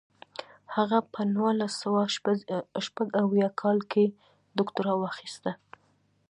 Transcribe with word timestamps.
هغه 0.75 0.97
په 1.13 1.21
نولس 1.35 1.73
سوه 1.83 2.01
شپږ 2.85 3.07
اویا 3.23 3.49
کال 3.61 3.79
کې 3.91 4.05
دوکتورا 4.57 4.93
واخیسته. 4.97 5.51